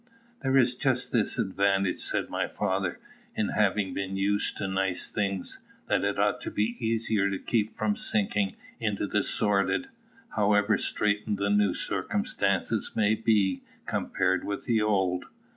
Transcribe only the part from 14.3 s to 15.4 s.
with the old."